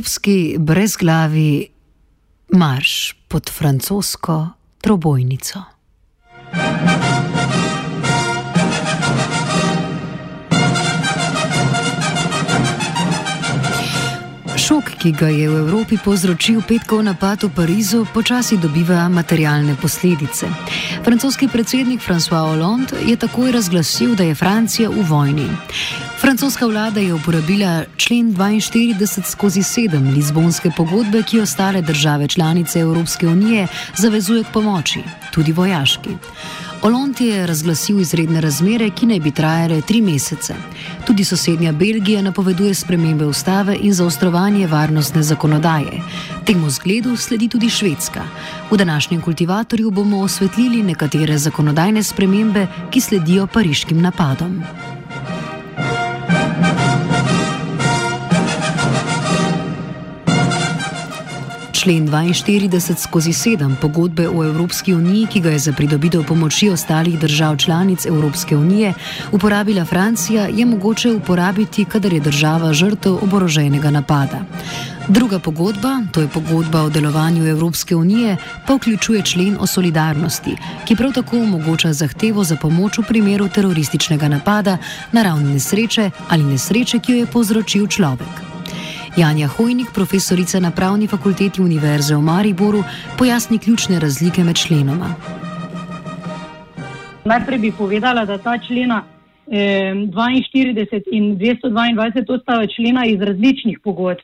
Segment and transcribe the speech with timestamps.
[0.00, 1.68] Evropski brezglavi
[2.48, 4.48] marš pod francosko
[4.80, 5.62] trobojnico.
[15.00, 20.44] Ki ga je v Evropi povzročil petkov napad v Parizu, počasi dobiva materialne posledice.
[21.00, 25.48] Francoski predsednik François Hollande je takoj razglasil, da je Francija v vojni.
[26.20, 33.28] Francoska vlada je uporabila člen 42 skozi 7 Lizbonske pogodbe, ki ostale države članice Evropske
[33.28, 35.00] unije zavezuje k pomoči,
[35.32, 36.10] tudi vojaški.
[36.82, 40.54] Olont je razglasil izredne razmere, ki naj bi trajale tri mesece.
[41.06, 46.00] Tudi sosednja Belgija napoveduje spremembe ustave in zaostrovanje varnostne zakonodaje.
[46.46, 48.22] Temu zgledu sledi tudi Švedska.
[48.70, 54.62] V današnjem kultivatorju bomo osvetlili nekatere zakonodajne spremembe, ki sledijo pariškim napadom.
[61.80, 67.18] Člen 42 skozi 7 pogodbe o Evropski uniji, ki ga je za pridobitev pomoči ostalih
[67.18, 68.92] držav članic Evropske unije
[69.32, 74.42] uporabila Francija, je mogoče uporabiti, kadar je država žrtev oboroženega napada.
[75.08, 78.36] Druga pogodba, to je pogodba o delovanju Evropske unije,
[78.66, 84.28] pa vključuje člen o solidarnosti, ki prav tako omogoča zahtevo za pomoč v primeru terorističnega
[84.28, 84.76] napada,
[85.12, 88.49] naravne nesreče ali nesreče, ki jo je povzročil človek.
[89.16, 92.84] Janja Hojnik, profesorica na Pravni fakulteti Univerze v Mariboru,
[93.18, 95.14] pojasni ključne razlike med členoma.
[97.24, 99.02] Najprej bi povedala, da ta člena
[99.50, 104.22] eh, 42 in 222 to sta člena iz različnih pogodb.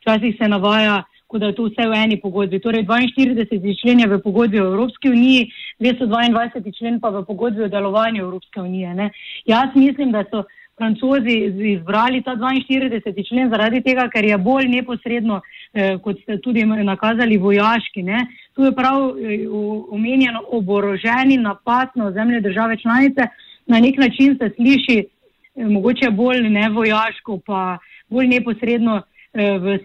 [0.00, 1.02] Včasih se navaja,
[1.38, 2.60] da je to vse v eni pogodbi.
[2.60, 5.50] Torej, 42 člen je v pogodbi o Evropski uniji,
[5.80, 8.94] 222 člen pa v pogodbi o delovanju Evropske unije.
[8.94, 9.10] Ne.
[9.46, 10.44] Jaz mislim, da so
[10.82, 11.36] francozi
[11.76, 13.28] izbrali ta 42.
[13.28, 15.40] člen zaradi tega, ker je bolj neposredno,
[15.74, 18.02] eh, kot ste tudi nakazali, vojaški.
[18.02, 18.26] Ne.
[18.54, 19.46] Tu je prav eh,
[19.90, 23.28] omenjeno oboroženi napad na zemlje države članice.
[23.66, 27.78] Na nek način se sliši eh, mogoče bolj ne vojaško, pa
[28.08, 29.78] bolj neposredno eh, v,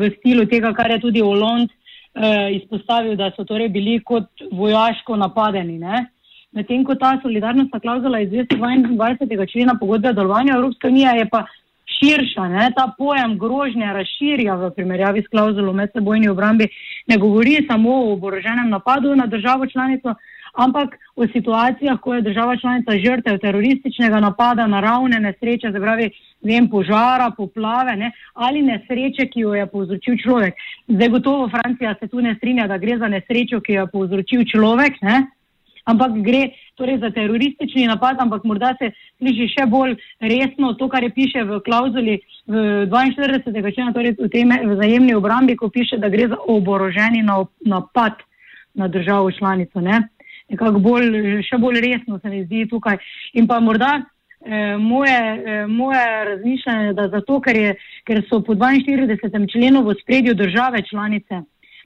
[0.00, 5.16] v stilu tega, kar je tudi Hollande eh, izpostavil, da so torej bili kot vojaško
[5.16, 5.78] napadeni.
[5.78, 6.06] Ne.
[6.54, 9.46] Medtem ko ta solidarnostna klauzula iz 222.
[9.52, 11.46] člena pogodbe o delovanju Evropske unije je pa
[11.96, 12.68] širša, ne?
[12.76, 16.68] ta pojem grožnje razširja v primerjavi s klauzulo medsebojni obrambi,
[17.06, 20.14] ne govori samo o oboroženem napadu na državo članico,
[20.54, 26.10] ampak o situacijah, ko je država članica žrtev terorističnega napada, naravne nesreče, se pravi,
[26.42, 28.12] vem, požara, poplave ne?
[28.34, 30.54] ali nesreče, ki jo je povzročil človek.
[30.88, 34.44] Zdaj gotovo Francija se tu ne strinja, da gre za nesrečo, ki jo je povzročil
[34.54, 35.02] človek.
[35.02, 35.24] Ne?
[35.84, 41.04] Ampak gre torej za teroristični napad, ampak morda se sliši še bolj resno to, kar
[41.04, 43.74] je piše v klauzuli v 42.
[43.74, 47.22] člena, torej v tej vzajemni obrambi, ko piše, da gre za oboroženi
[47.64, 48.24] napad
[48.74, 49.80] na državo članico.
[49.80, 50.08] Ne?
[50.50, 52.98] Nekako bolj, še bolj resno se mi zdi tukaj.
[53.38, 58.54] In pa morda eh, moje, eh, moje razmišljanje, da zato, ker, je, ker so po
[58.54, 59.48] 42.
[59.52, 61.44] členu v spredju države članice,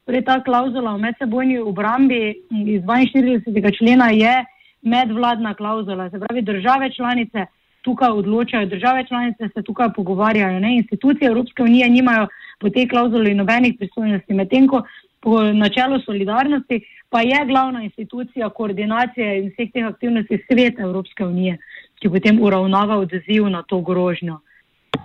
[0.09, 3.77] Torej, ta klauzula o medsebojni obrambi iz 42.
[3.79, 4.45] člena je
[4.83, 6.11] medvladna klauzula.
[6.11, 7.47] Se pravi, države članice
[7.83, 10.61] tukaj odločajo, države članice se tukaj pogovarjajo.
[10.61, 10.77] Ne?
[10.77, 12.27] Institucije Evropske unije nimajo
[12.61, 14.83] po tej klauzuli nobenih pristojnosti, medtem ko
[15.21, 16.81] po načelu solidarnosti
[17.11, 21.59] pa je glavna institucija koordinacije in vseh teh aktivnosti svet Evropske unije,
[22.01, 24.41] ki potem uravnava odziv na to grožnjo.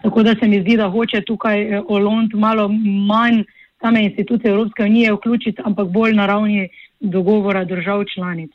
[0.03, 2.67] Tako da se mi zdi, da hoče tukaj Olond malo
[3.07, 3.43] manj
[3.83, 6.69] same institucije Evropske unije vključiti, ampak bolj na ravni
[6.99, 8.51] dogovora držav članic.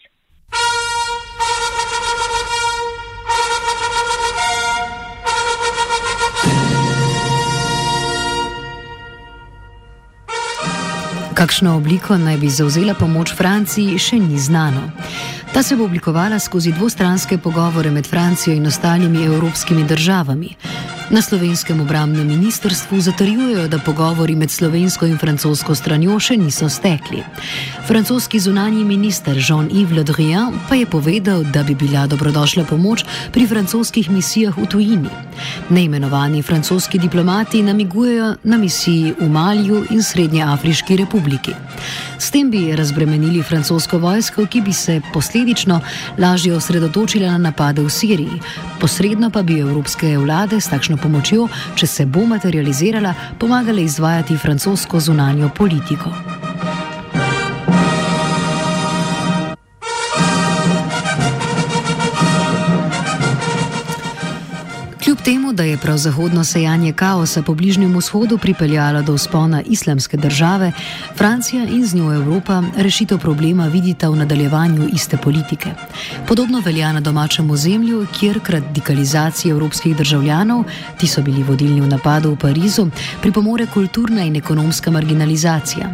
[11.34, 14.90] Kakšno obliko naj bi zauzela pomoč Franciji, še ni znano.
[15.54, 20.48] Ta se bo oblikovala skozi dvostranske pogovore med Francijo in ostalimi evropskimi državami.
[21.10, 27.22] Na slovenskem obramnem ministrstvu zatrjujejo, da pogovori med slovensko in francosko stranjo še niso stekli.
[27.88, 33.46] Francoski zunanji minister Jean-Yves Le Drian pa je povedal, da bi bila dobrodošla pomoč pri
[33.48, 35.08] francoskih misijah v tujini.
[35.70, 41.56] Neimenovani francoski diplomati namigujejo na misiji v Malju in Srednje Afriški republiki.
[42.18, 45.80] S tem bi razbremenili francosko vojsko, ki bi se posledično
[46.18, 48.40] lažje osredotočila na napade v Siriji.
[48.80, 55.00] Posredno pa bi evropske vlade s takšno pomočjo, če se bo materializirala, pomagale izvajati francosko
[55.00, 56.14] zunanjo politiko.
[65.58, 70.72] Da je prav zahodno sejanje kaosa po Bližnjem vzhodu pripeljalo do vzpona islamske države,
[71.16, 75.70] Francija in z njo Evropa rešitev problema vidita v nadaljevanju iste politike.
[76.28, 80.64] Podobno velja na domačem ozemlju, kjer k radikalizaciji evropskih državljanov,
[80.98, 82.86] ti so bili vodilni v napadu v Parizu,
[83.22, 85.90] pripomore kulturna in ekonomska marginalizacija.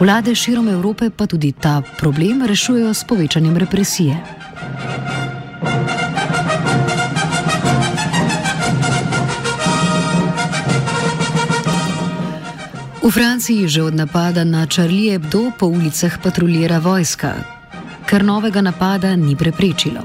[0.00, 4.16] Vlade širom Evrope pa tudi ta problem rešujejo s povečanjem represije.
[13.04, 17.36] V Franciji že od napada na Charlie Hebdo po ulicah patruljira vojska,
[18.08, 20.00] kar novega napada ni preprečilo.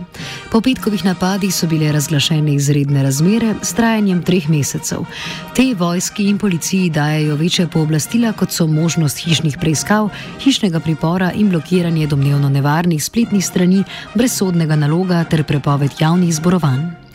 [0.52, 5.08] Po petkovih napadih so bile razglašene izredne razmere s trajanjem treh mesecev.
[5.56, 10.12] Te vojski in policiji dajo večje pooblastila, kot so možnost hišnih preiskav,
[10.44, 17.09] hišnega pripora in blokiranje domnevno nevarnih spletnih strani brez sodnega naloga ter prepoved javnih zborovanj.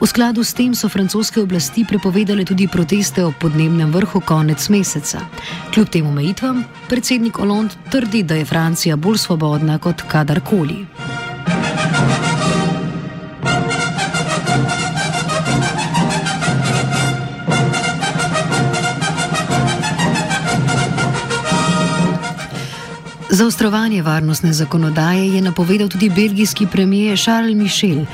[0.00, 5.20] V skladu s tem so francoske oblasti prepovedale tudi proteste ob podnebnem vrhu konec meseca.
[5.74, 10.86] Kljub tem omejitvam, predsednik Hollande trdi, da je Francija bolj svobodna kot kadarkoli.
[23.36, 28.06] Zaostrovanje varnostne zakonodaje je napovedal tudi belgijski premijer Charles Michel.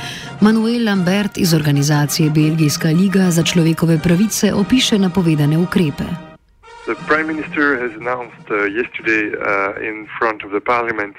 [0.43, 6.07] Manuel Lambert iz organizacije Belgijska liga za človekove pravice opiše napovedane ukrepe.
[6.91, 9.39] The Prime Minister has announced uh, yesterday uh,
[9.91, 11.17] in front of the Parliament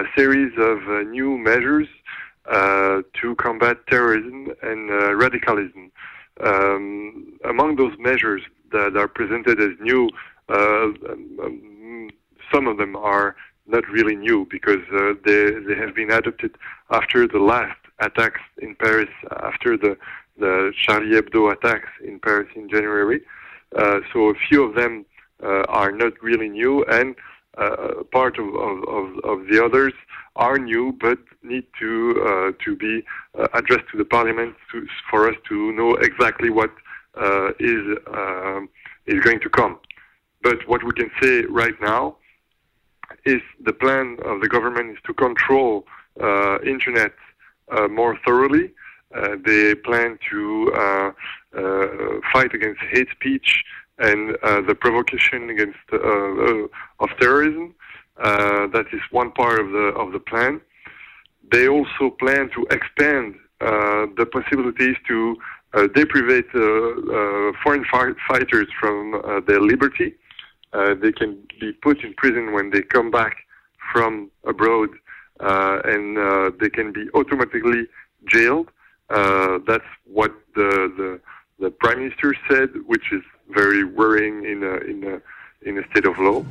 [0.00, 4.38] a series of uh, new measures uh, to combat terrorism
[4.70, 5.82] and uh, radicalism.
[6.50, 6.72] Um,
[7.52, 10.02] among those measures that are presented as new,
[10.48, 10.88] uh,
[11.44, 12.10] um,
[12.52, 13.36] some of them are
[13.74, 16.52] not really new because uh, they, they have been adopted
[16.90, 19.08] after the last attacks in Paris,
[19.42, 19.96] after the,
[20.38, 23.20] the Charlie Hebdo attacks in Paris in January.
[23.76, 25.04] Uh, so a few of them
[25.42, 27.16] uh, are not really new, and
[27.58, 29.92] uh, part of, of, of, the others
[30.36, 33.04] are new, but need to uh, to be
[33.38, 36.72] uh, addressed to the parliament to, for us to know exactly what
[37.20, 38.68] uh, is um,
[39.06, 39.78] is going to come.
[40.42, 42.16] But what we can say right now
[43.24, 45.84] is the plan of the government is to control
[46.64, 47.12] internet
[47.70, 48.70] Uh, more thoroughly.
[49.14, 51.10] Uh, they plan to uh,
[52.32, 53.64] fight against hate speech
[53.98, 56.66] and uh, the provocation against uh, uh,
[57.00, 57.74] of terrorism.
[58.18, 60.60] that is one part of the of the plan.
[61.52, 65.36] They also plan to expand the possibilities to
[65.94, 66.50] deprivate
[67.62, 67.84] foreign
[68.28, 70.14] fighters from their liberty.
[71.02, 71.30] they can
[71.60, 73.36] be put in prison when they come back
[73.92, 74.90] from abroad,
[75.40, 77.86] Uh, and uh, they can be automatically
[78.26, 78.70] jailed.
[79.10, 81.20] Uh, that's what the, the
[81.60, 86.04] the prime minister said, which is very worrying in a, in a, in a state
[86.04, 86.44] of law.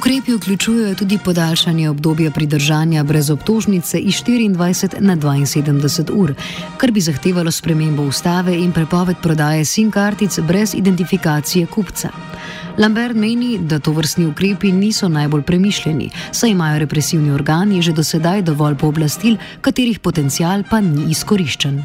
[0.00, 6.32] Ukrepi vključujejo tudi podaljšanje obdobja pridržanja brez obtožnice iz 24 na 72 ur,
[6.76, 12.08] kar bi zahtevalo spremembo ustave in prepoved prodaje SIM kartic brez identifikacije kupca.
[12.78, 18.02] Lambert meni, da to vrstni ukrepi niso najbolj premišljeni, saj imajo represivni organi že do
[18.02, 21.84] sedaj dovolj pooblastil, katerih potencial pa ni izkoriščen.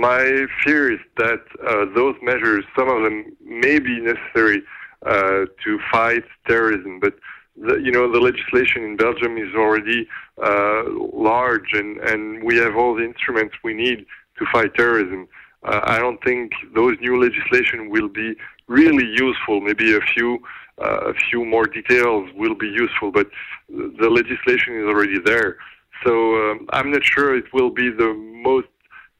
[0.00, 4.62] my fear is that uh, those measures, some of them may be necessary
[5.06, 7.14] uh, to fight terrorism, but
[7.60, 10.08] the, you know the legislation in Belgium is already
[10.42, 14.06] uh, large, and, and we have all the instruments we need
[14.38, 15.28] to fight terrorism.
[15.62, 18.34] Uh, I don't think those new legislation will be
[18.66, 19.60] really useful.
[19.60, 20.38] Maybe a few
[20.80, 23.28] uh, a few more details will be useful, but
[23.68, 25.58] the legislation is already there.
[26.04, 28.68] So um, I'm not sure it will be the most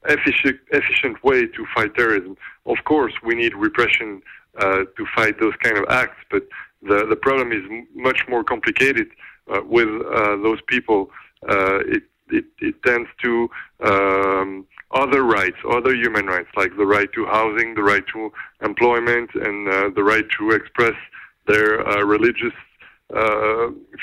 [0.08, 2.36] efficient, efficient way to fight terrorism.
[2.64, 4.22] Of course, we need repression
[4.58, 6.16] uh, to fight those kind of acts.
[6.30, 6.44] But
[6.82, 9.08] the, the problem is m- much more complicated
[9.52, 11.10] uh, with uh, those people.
[11.48, 13.48] Uh, it, it, it tends to
[13.84, 18.32] um, other rights, other human rights, like the right to housing, the right to
[18.62, 20.94] employment, and uh, the right to express
[21.46, 22.52] their uh, religious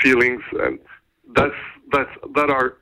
[0.01, 0.41] feelings.
[0.59, 0.79] And
[1.33, 1.55] that's,
[1.93, 2.77] that's, that are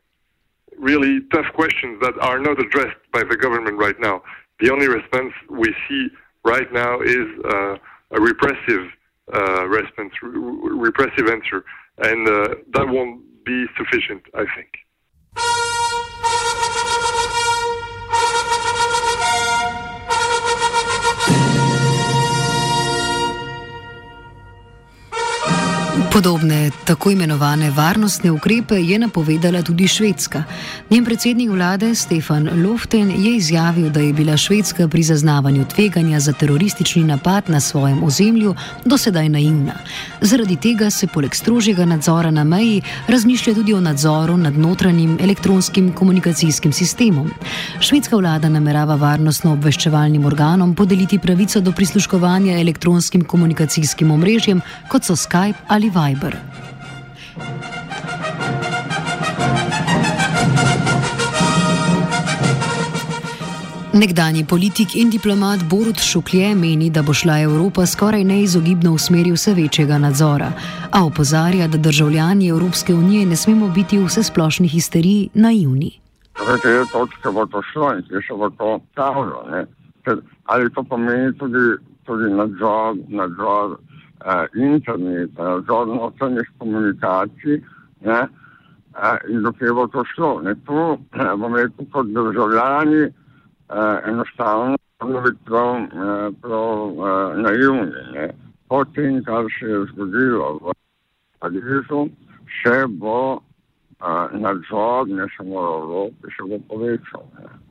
[0.77, 4.23] really tough questions that are not addressed by the government right now.
[4.59, 6.07] The only response we see
[6.43, 8.89] right now is a repressive
[9.67, 11.63] response, re- repressive answer,
[11.97, 15.74] and uh, that won't be sufficient, I think.
[25.95, 30.43] Podobne tako imenovane varnostne ukrepe je napovedala tudi Švedska.
[30.89, 36.33] Njen predsednik vlade Stefan Loften je izjavil, da je bila Švedska pri zaznavanju tveganja za
[36.33, 39.73] teroristični napad na svojem ozemlju do sedaj naivna.
[40.21, 45.91] Zaradi tega se poleg strožjega nadzora na meji razmišlja tudi o nadzoru nad notranjim elektronskim
[45.93, 47.31] komunikacijskim sistemom.
[47.79, 55.55] Švedska vlada namerava varnostno-obveščevalnim organom podeliti pravico do prisluškovanja elektronskim komunikacijskim omrežjem, kot so Skype
[55.67, 56.37] ali Viber.
[63.95, 69.31] Nekdanji politik in diplomat Borut Šuklje meni, da bo šla Evropa skoraj neizogibno v smeri
[69.31, 70.49] vse večjega nadzora,
[70.91, 75.91] a opozarja, da državljani Evropske unije ne smemo biti v vse splošni histeriji naivni.
[76.35, 79.45] Kje točke bo to šlo in kje se bo to stavilo?
[80.45, 81.63] Ali to pomeni tudi,
[82.05, 83.77] tudi nadzor, nadzor
[84.55, 87.61] interneta, nadzor notranjih komunikacij
[88.01, 88.27] ne?
[89.03, 90.41] eh, in dokaj bo to šlo?
[90.41, 90.55] Ne?
[90.65, 93.11] Tu eh, bom rekel kot državljani.
[93.65, 97.91] Uh, enostavno moramo biti prav, uh, prav uh, naivni.
[98.13, 98.29] Ne.
[98.67, 100.73] Po tem, kar se je zgodilo v
[101.39, 102.03] Parizu,
[102.61, 107.25] še bo uh, nadzor, ne samo v Evropi, še bo povečal.
[107.39, 107.64] Ne.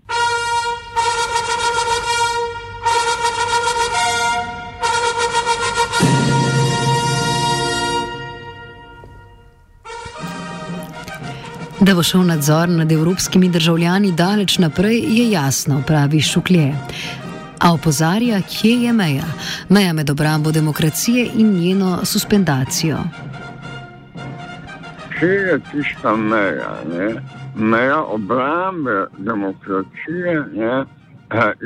[11.86, 16.72] Da bo šel nadzor nad evropskimi državljani daleč naprej, je jasno, pravi Šuklje.
[17.60, 19.26] A opozarja, kje je meja.
[19.68, 22.98] Meja med obrambo demokracije in njeno suspendacijo.
[25.18, 26.72] Kje je tista meja?
[26.92, 27.14] Ne?
[27.56, 30.84] Meja obrambe demokracije ne?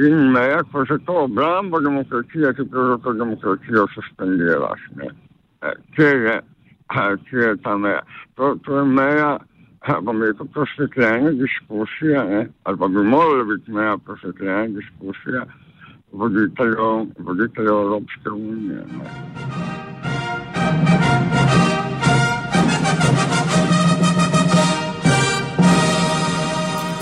[0.09, 4.81] in meja, ko se to obrambo demokracije, ki pravzaprav demokracijo suspendiraš.
[5.95, 6.41] Kje je,
[7.31, 8.03] kje je ta meja?
[8.35, 9.39] To, to je meja
[10.01, 15.43] bom rekel, prosvetljene diskusije, ne, ali pa bi morala biti meja prosvetljene diskusije
[16.13, 18.85] voditeljev, voditeljev Evropske unije.
[18.99, 19.09] Ne.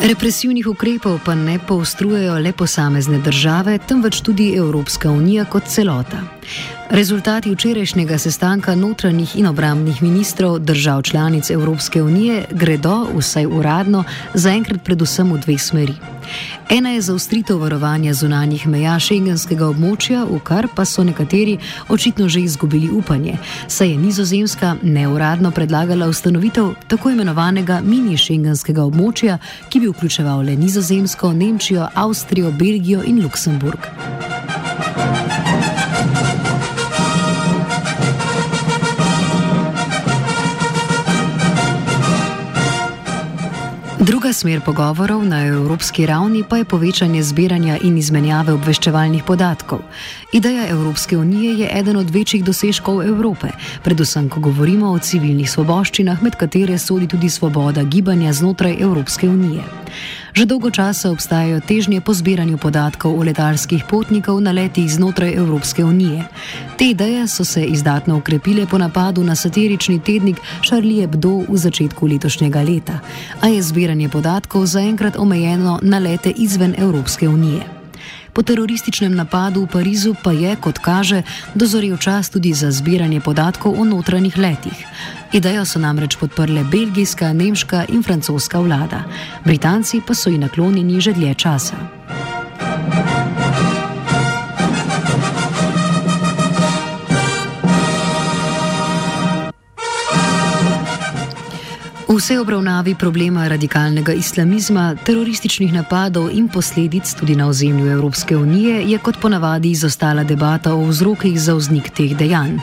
[0.09, 6.36] Represivnih ukrepov pa ne poostrujejo le posamezne države, temveč tudi Evropska unija kot celota.
[6.91, 14.83] Rezultati včerajšnjega sestanka notranjih in obramnih ministrov držav članic Evropske unije gredo, vsaj uradno, zaenkrat
[14.85, 15.95] predvsem v dveh smeri.
[16.71, 22.41] Ena je zaustritev varovanja zunanjih meja šengenskega območja, v kar pa so nekateri očitno že
[22.41, 23.39] izgubili upanje,
[23.69, 29.39] saj je Nizozemska neuradno predlagala ustanovitev tako imenovanega mini-šengenskega območja,
[29.69, 33.87] ki bi vključeval le Nizozemsko, Nemčijo, Avstrijo, Belgijo in Luksemburg.
[44.07, 49.81] Druga smer pogovorov na evropski ravni pa je povečanje zbiranja in izmenjave obveščevalnih podatkov.
[50.33, 53.51] Ideja Evropske unije je eden od večjih dosežkov Evrope,
[53.83, 59.65] predvsem ko govorimo o civilnih svoboščinah, med katere sodi tudi svoboda gibanja znotraj Evropske unije.
[60.37, 65.81] Že dolgo časa obstajajo težnje po zbiranju podatkov o letalskih potnikov na letih znotraj Evropske
[65.81, 66.29] unije.
[66.77, 72.05] Te ideje so se izdatno ukrepile po napadu na satirični tednik Charlie Hebdo v začetku
[72.05, 73.01] letošnjega leta,
[73.41, 77.76] a je zbiranje podatkov zaenkrat omejeno na lete izven Evropske unije.
[78.37, 81.25] Po terorističnem napadu v Parizu pa je, kot kaže,
[81.57, 84.77] dozorel čas tudi za zbiranje podatkov o notranjih letih.
[85.33, 89.09] Idejo so namreč podprle belgijska, nemška in francoska vlada.
[89.41, 91.81] Britanci pa so ji naklonjeni že dlje časa.
[102.07, 108.85] V vsej obravnavi problema radikalnega islamizma, terorističnih napadov in posledic tudi na ozemlju Evropske unije
[108.87, 112.61] je kot ponavadi izostala debata o vzrokih za vznik teh dejanj.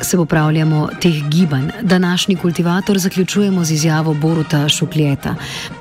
[0.00, 1.70] Se popravljamo teh gibanj.
[1.82, 5.34] Današnji kultivator zaključujemo z izjavo Boruta Šukljeta.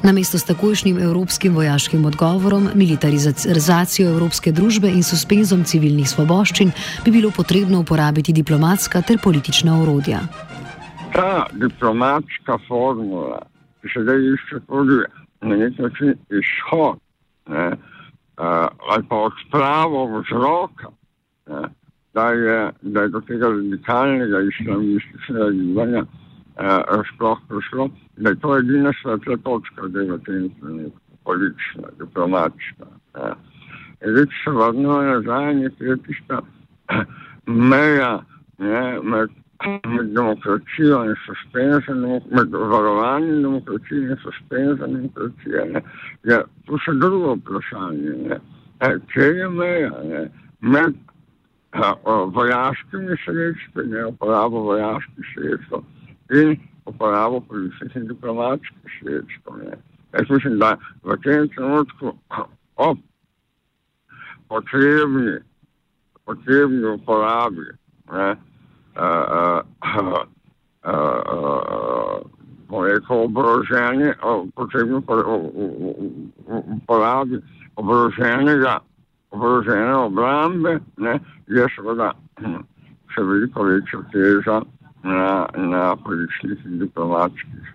[0.03, 6.71] Namesto s takojšnjim evropskim vojaškim odgovorom, militarizacijo evropske družbe in suspenzom civilnih svoboščin
[7.05, 10.23] bi bilo potrebno uporabiti diplomatska ter politična orodja.
[11.15, 13.39] Ta diplomatska formula,
[13.81, 14.99] ki se zdaj išče tudi
[15.41, 16.99] na nek način izhod
[17.47, 20.91] ne, uh, ali pa odpravo vzroka.
[21.47, 21.67] Ne,
[22.15, 26.03] da je, da je do tega radikalnega islamističnega gibanja
[26.57, 31.89] eh, sploh prišlo, da je to edina svetla točka, da je v tem trenutku politična,
[31.99, 32.85] diplomatična.
[33.15, 33.33] Eh.
[34.01, 36.39] Zdaj, se vrnemo nazaj, je tista
[37.45, 38.23] meja
[38.57, 39.29] ne, med,
[39.63, 45.65] med demokracijo in suspenzom, med varovanjem demokracije in suspenzom demokracije.
[45.73, 45.81] Ne,
[46.23, 48.15] je tu še drugo vprašanje.
[48.29, 48.39] Ne.
[48.79, 49.91] E, kje je meja?
[50.03, 50.95] Ne, med
[52.27, 55.83] vojaškimi sredstvi, ne uporabo vojaških sredstev
[56.31, 59.57] in uporabo političnih in diplomatskih sredstev.
[59.63, 59.77] Ne.
[60.13, 62.15] Jaz mislim, da v tem trenutku
[62.75, 62.97] ob
[64.47, 65.39] potrebni,
[66.25, 67.65] potrebni uporabi
[68.11, 68.35] ne,
[68.95, 70.25] uh, uh,
[70.83, 72.19] uh,
[73.25, 74.13] oboroženje,
[74.55, 75.01] potrebni
[76.77, 77.41] uporabi
[77.75, 78.79] oboroženega
[79.35, 82.61] oborožene obrambe, ne, je seveda hm,
[83.13, 84.61] še veliko večja teža
[85.03, 87.73] na, na političnih in diplomatskih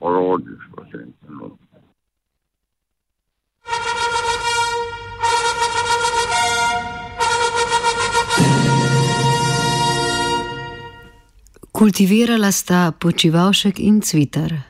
[0.00, 1.58] orodjih v tem trenutku.
[11.80, 14.69] Kultivirala sta počivalšek in cvitar.